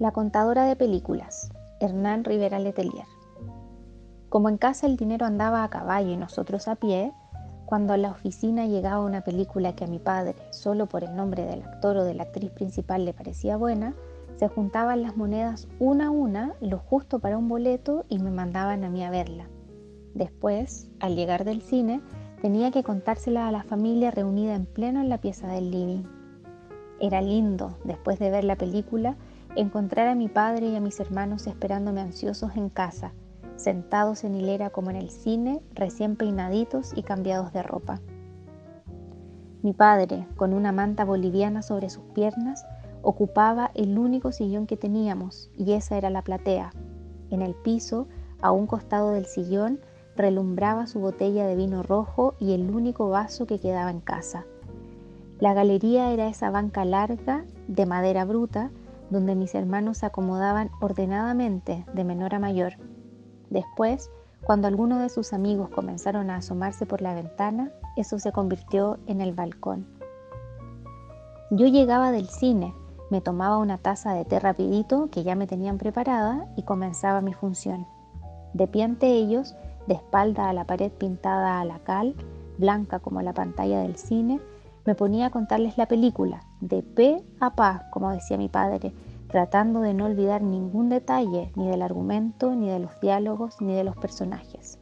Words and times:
La 0.00 0.12
contadora 0.12 0.64
de 0.64 0.76
películas, 0.76 1.50
Hernán 1.78 2.24
Rivera 2.24 2.58
Letelier. 2.58 3.04
Como 4.30 4.48
en 4.48 4.56
casa 4.56 4.86
el 4.86 4.96
dinero 4.96 5.26
andaba 5.26 5.62
a 5.62 5.68
caballo 5.68 6.08
y 6.10 6.16
nosotros 6.16 6.68
a 6.68 6.76
pie, 6.76 7.12
cuando 7.66 7.92
a 7.92 7.98
la 7.98 8.10
oficina 8.10 8.64
llegaba 8.64 9.04
una 9.04 9.20
película 9.20 9.74
que 9.74 9.84
a 9.84 9.88
mi 9.88 9.98
padre, 9.98 10.36
solo 10.52 10.86
por 10.86 11.04
el 11.04 11.14
nombre 11.14 11.44
del 11.44 11.60
actor 11.60 11.98
o 11.98 12.04
de 12.04 12.14
la 12.14 12.22
actriz 12.22 12.50
principal 12.50 13.04
le 13.04 13.12
parecía 13.12 13.58
buena, 13.58 13.94
se 14.36 14.48
juntaban 14.48 15.02
las 15.02 15.18
monedas 15.18 15.68
una 15.78 16.06
a 16.06 16.10
una, 16.10 16.54
lo 16.62 16.78
justo 16.78 17.18
para 17.18 17.36
un 17.36 17.50
boleto 17.50 18.06
y 18.08 18.20
me 18.20 18.30
mandaban 18.30 18.84
a 18.84 18.88
mí 18.88 19.04
a 19.04 19.10
verla. 19.10 19.50
Después, 20.14 20.88
al 21.00 21.14
llegar 21.14 21.44
del 21.44 21.60
cine, 21.60 22.00
tenía 22.40 22.70
que 22.70 22.82
contársela 22.82 23.48
a 23.48 23.52
la 23.52 23.64
familia 23.64 24.10
reunida 24.10 24.54
en 24.54 24.64
pleno 24.64 25.02
en 25.02 25.10
la 25.10 25.18
pieza 25.18 25.46
del 25.48 25.70
living. 25.70 26.04
Era 27.00 27.20
lindo, 27.20 27.76
después 27.84 28.18
de 28.18 28.30
ver 28.30 28.44
la 28.44 28.56
película, 28.56 29.18
encontrar 29.56 30.08
a 30.08 30.14
mi 30.14 30.28
padre 30.28 30.68
y 30.68 30.76
a 30.76 30.80
mis 30.80 31.00
hermanos 31.00 31.46
esperándome 31.46 32.00
ansiosos 32.00 32.56
en 32.56 32.68
casa, 32.68 33.12
sentados 33.56 34.24
en 34.24 34.34
hilera 34.34 34.70
como 34.70 34.90
en 34.90 34.96
el 34.96 35.10
cine, 35.10 35.60
recién 35.74 36.16
peinaditos 36.16 36.92
y 36.94 37.02
cambiados 37.02 37.52
de 37.52 37.62
ropa. 37.62 38.00
Mi 39.62 39.72
padre, 39.72 40.26
con 40.36 40.54
una 40.54 40.72
manta 40.72 41.04
boliviana 41.04 41.62
sobre 41.62 41.90
sus 41.90 42.04
piernas, 42.14 42.64
ocupaba 43.02 43.70
el 43.74 43.98
único 43.98 44.32
sillón 44.32 44.66
que 44.66 44.76
teníamos 44.76 45.50
y 45.56 45.72
esa 45.72 45.96
era 45.96 46.10
la 46.10 46.22
platea. 46.22 46.70
En 47.30 47.42
el 47.42 47.54
piso, 47.54 48.08
a 48.40 48.52
un 48.52 48.66
costado 48.66 49.10
del 49.10 49.26
sillón, 49.26 49.80
relumbraba 50.16 50.86
su 50.86 51.00
botella 51.00 51.46
de 51.46 51.56
vino 51.56 51.82
rojo 51.82 52.34
y 52.38 52.52
el 52.52 52.70
único 52.70 53.10
vaso 53.10 53.46
que 53.46 53.58
quedaba 53.58 53.90
en 53.90 54.00
casa. 54.00 54.44
La 55.38 55.54
galería 55.54 56.10
era 56.12 56.28
esa 56.28 56.50
banca 56.50 56.84
larga, 56.84 57.44
de 57.68 57.86
madera 57.86 58.24
bruta, 58.24 58.70
donde 59.10 59.34
mis 59.34 59.54
hermanos 59.54 59.98
se 59.98 60.06
acomodaban 60.06 60.70
ordenadamente 60.80 61.84
de 61.92 62.04
menor 62.04 62.34
a 62.34 62.38
mayor. 62.38 62.74
Después, 63.50 64.10
cuando 64.42 64.68
algunos 64.68 65.00
de 65.00 65.08
sus 65.08 65.32
amigos 65.32 65.68
comenzaron 65.68 66.30
a 66.30 66.36
asomarse 66.36 66.86
por 66.86 67.02
la 67.02 67.14
ventana, 67.14 67.70
eso 67.96 68.18
se 68.18 68.32
convirtió 68.32 68.98
en 69.06 69.20
el 69.20 69.32
balcón. 69.32 69.86
Yo 71.50 71.66
llegaba 71.66 72.12
del 72.12 72.28
cine, 72.28 72.72
me 73.10 73.20
tomaba 73.20 73.58
una 73.58 73.78
taza 73.78 74.14
de 74.14 74.24
té 74.24 74.38
rapidito 74.38 75.10
que 75.10 75.24
ya 75.24 75.34
me 75.34 75.48
tenían 75.48 75.78
preparada 75.78 76.46
y 76.56 76.62
comenzaba 76.62 77.20
mi 77.20 77.34
función. 77.34 77.86
De 78.54 78.68
pie 78.68 78.84
ante 78.84 79.08
ellos, 79.08 79.56
de 79.86 79.94
espalda 79.94 80.48
a 80.48 80.52
la 80.52 80.64
pared 80.64 80.92
pintada 80.92 81.60
a 81.60 81.64
la 81.64 81.80
cal, 81.80 82.14
blanca 82.56 83.00
como 83.00 83.20
la 83.20 83.32
pantalla 83.32 83.80
del 83.80 83.96
cine, 83.96 84.40
me 84.84 84.94
ponía 84.94 85.26
a 85.26 85.30
contarles 85.30 85.76
la 85.76 85.86
película, 85.86 86.44
de 86.60 86.82
pe 86.82 87.22
a 87.40 87.54
pa, 87.54 87.86
como 87.90 88.10
decía 88.10 88.36
mi 88.36 88.48
padre, 88.48 88.92
tratando 89.28 89.80
de 89.80 89.94
no 89.94 90.06
olvidar 90.06 90.42
ningún 90.42 90.88
detalle, 90.88 91.52
ni 91.54 91.68
del 91.68 91.82
argumento, 91.82 92.54
ni 92.54 92.68
de 92.68 92.78
los 92.78 93.00
diálogos, 93.00 93.60
ni 93.60 93.74
de 93.74 93.84
los 93.84 93.96
personajes. 93.96 94.78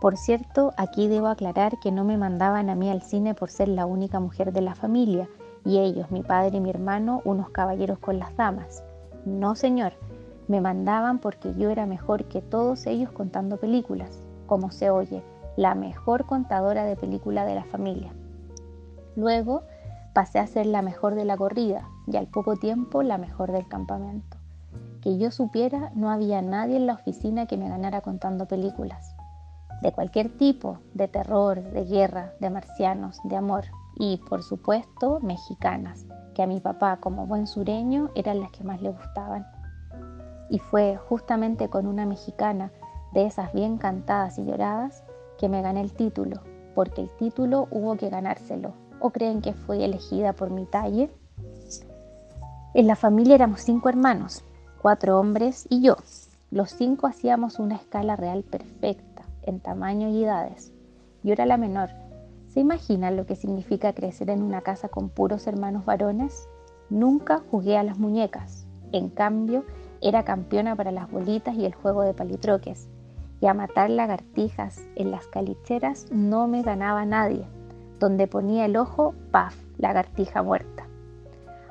Por 0.00 0.16
cierto, 0.16 0.72
aquí 0.78 1.08
debo 1.08 1.26
aclarar 1.26 1.78
que 1.78 1.92
no 1.92 2.04
me 2.04 2.16
mandaban 2.16 2.70
a 2.70 2.74
mí 2.74 2.88
al 2.88 3.02
cine 3.02 3.34
por 3.34 3.50
ser 3.50 3.68
la 3.68 3.84
única 3.84 4.18
mujer 4.18 4.52
de 4.52 4.62
la 4.62 4.74
familia, 4.74 5.28
y 5.64 5.78
ellos, 5.78 6.10
mi 6.10 6.22
padre 6.22 6.56
y 6.56 6.60
mi 6.60 6.70
hermano, 6.70 7.20
unos 7.24 7.50
caballeros 7.50 7.98
con 7.98 8.18
las 8.18 8.34
damas. 8.34 8.82
No, 9.26 9.54
señor, 9.54 9.92
me 10.48 10.62
mandaban 10.62 11.18
porque 11.18 11.54
yo 11.54 11.68
era 11.68 11.84
mejor 11.84 12.24
que 12.24 12.40
todos 12.40 12.86
ellos 12.86 13.12
contando 13.12 13.58
películas, 13.58 14.22
como 14.46 14.70
se 14.70 14.88
oye, 14.88 15.22
la 15.56 15.74
mejor 15.74 16.24
contadora 16.24 16.84
de 16.84 16.96
película 16.96 17.44
de 17.44 17.56
la 17.56 17.64
familia. 17.64 18.12
Luego 19.16 19.64
pasé 20.12 20.38
a 20.38 20.46
ser 20.46 20.66
la 20.66 20.82
mejor 20.82 21.14
de 21.14 21.24
la 21.24 21.36
corrida 21.36 21.88
y 22.06 22.16
al 22.16 22.26
poco 22.26 22.56
tiempo 22.56 23.02
la 23.02 23.18
mejor 23.18 23.52
del 23.52 23.68
campamento. 23.68 24.36
Que 25.02 25.18
yo 25.18 25.30
supiera, 25.30 25.92
no 25.94 26.10
había 26.10 26.42
nadie 26.42 26.76
en 26.76 26.86
la 26.86 26.94
oficina 26.94 27.46
que 27.46 27.56
me 27.56 27.68
ganara 27.68 28.00
contando 28.00 28.46
películas. 28.46 29.14
De 29.82 29.92
cualquier 29.92 30.36
tipo, 30.36 30.78
de 30.94 31.08
terror, 31.08 31.62
de 31.62 31.84
guerra, 31.84 32.34
de 32.40 32.50
marcianos, 32.50 33.18
de 33.24 33.36
amor 33.36 33.64
y, 33.96 34.18
por 34.28 34.42
supuesto, 34.42 35.20
mexicanas, 35.20 36.04
que 36.34 36.42
a 36.42 36.46
mi 36.46 36.60
papá 36.60 36.98
como 36.98 37.26
buen 37.26 37.46
sureño 37.46 38.10
eran 38.14 38.40
las 38.40 38.50
que 38.50 38.64
más 38.64 38.82
le 38.82 38.90
gustaban. 38.90 39.46
Y 40.50 40.58
fue 40.58 40.96
justamente 40.96 41.70
con 41.70 41.86
una 41.86 42.04
mexicana 42.04 42.72
de 43.12 43.26
esas 43.26 43.52
bien 43.52 43.78
cantadas 43.78 44.38
y 44.38 44.44
lloradas 44.44 45.02
que 45.38 45.48
me 45.48 45.62
gané 45.62 45.80
el 45.80 45.94
título, 45.94 46.42
porque 46.74 47.02
el 47.02 47.10
título 47.16 47.68
hubo 47.70 47.96
que 47.96 48.10
ganárselo 48.10 48.74
o 49.00 49.10
creen 49.10 49.40
que 49.40 49.52
fui 49.52 49.82
elegida 49.82 50.32
por 50.32 50.50
mi 50.50 50.66
talle? 50.66 51.10
En 52.72 52.86
la 52.86 52.94
familia 52.94 53.34
éramos 53.34 53.62
cinco 53.62 53.88
hermanos, 53.88 54.44
cuatro 54.80 55.18
hombres 55.18 55.66
y 55.68 55.82
yo. 55.82 55.96
Los 56.50 56.70
cinco 56.70 57.06
hacíamos 57.06 57.58
una 57.58 57.76
escala 57.76 58.16
real 58.16 58.44
perfecta 58.44 59.22
en 59.42 59.60
tamaño 59.60 60.08
y 60.08 60.22
edades. 60.22 60.72
Yo 61.22 61.32
era 61.32 61.46
la 61.46 61.56
menor. 61.56 61.90
¿Se 62.48 62.60
imaginan 62.60 63.16
lo 63.16 63.26
que 63.26 63.36
significa 63.36 63.92
crecer 63.92 64.30
en 64.30 64.42
una 64.42 64.60
casa 64.60 64.88
con 64.88 65.08
puros 65.08 65.46
hermanos 65.46 65.84
varones? 65.84 66.48
Nunca 66.90 67.42
jugué 67.50 67.76
a 67.76 67.82
las 67.82 67.98
muñecas. 67.98 68.66
En 68.92 69.08
cambio, 69.08 69.64
era 70.00 70.24
campeona 70.24 70.74
para 70.76 70.90
las 70.90 71.10
bolitas 71.10 71.54
y 71.56 71.64
el 71.64 71.74
juego 71.74 72.02
de 72.02 72.14
palitroques. 72.14 72.88
Y 73.40 73.46
a 73.46 73.54
matar 73.54 73.90
lagartijas 73.90 74.80
en 74.96 75.10
las 75.10 75.26
calicheras 75.26 76.06
no 76.10 76.46
me 76.46 76.62
ganaba 76.62 77.04
nadie 77.04 77.46
donde 78.00 78.26
ponía 78.26 78.64
el 78.64 78.76
ojo, 78.76 79.14
paf, 79.30 79.54
lagartija 79.78 80.42
muerta. 80.42 80.86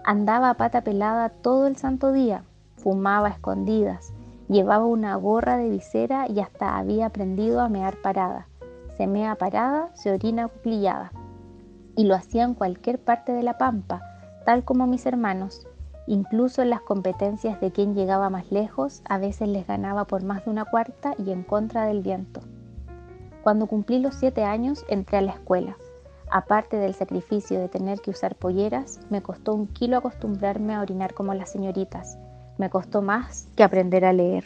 Andaba 0.05 0.51
a 0.51 0.53
pata 0.53 0.81
pelada 0.81 1.29
todo 1.29 1.67
el 1.67 1.75
santo 1.75 2.13
día, 2.13 2.43
fumaba 2.77 3.27
a 3.27 3.31
escondidas, 3.31 4.13
llevaba 4.47 4.85
una 4.85 5.15
gorra 5.15 5.57
de 5.57 5.69
visera 5.69 6.27
y 6.29 6.39
hasta 6.39 6.77
había 6.77 7.07
aprendido 7.07 7.59
a 7.59 7.67
mear 7.67 7.97
parada. 8.01 8.47
Se 8.95 9.07
mea 9.07 9.35
parada, 9.35 9.89
se 9.95 10.11
orina 10.11 10.47
cuclillada. 10.47 11.11
Y 11.95 12.05
lo 12.05 12.15
hacía 12.15 12.43
en 12.43 12.53
cualquier 12.53 12.99
parte 12.99 13.31
de 13.31 13.43
la 13.43 13.57
pampa, 13.57 14.01
tal 14.45 14.63
como 14.63 14.87
mis 14.87 15.05
hermanos. 15.05 15.67
Incluso 16.05 16.61
en 16.61 16.69
las 16.69 16.81
competencias 16.81 17.59
de 17.59 17.71
quien 17.71 17.93
llegaba 17.95 18.29
más 18.29 18.51
lejos, 18.51 19.01
a 19.07 19.17
veces 19.17 19.47
les 19.47 19.67
ganaba 19.67 20.05
por 20.05 20.23
más 20.23 20.45
de 20.45 20.51
una 20.51 20.65
cuarta 20.65 21.13
y 21.17 21.31
en 21.31 21.43
contra 21.43 21.85
del 21.85 22.01
viento. 22.01 22.41
Cuando 23.43 23.67
cumplí 23.67 23.99
los 23.99 24.15
siete 24.15 24.43
años, 24.43 24.85
entré 24.89 25.19
a 25.19 25.21
la 25.21 25.31
escuela. 25.31 25.75
Aparte 26.31 26.77
del 26.77 26.93
sacrificio 26.93 27.59
de 27.59 27.69
tener 27.69 28.01
que 28.01 28.11
usar 28.11 28.35
polleras, 28.35 28.99
me 29.09 29.21
costó 29.21 29.53
un 29.55 29.67
kilo 29.67 29.97
acostumbrarme 29.97 30.75
a 30.75 30.81
orinar 30.81 31.13
como 31.13 31.33
las 31.33 31.51
señoritas. 31.51 32.19
Me 32.59 32.69
costó 32.69 33.01
más 33.01 33.47
que 33.55 33.63
aprender 33.63 34.05
a 34.05 34.13
leer. 34.13 34.45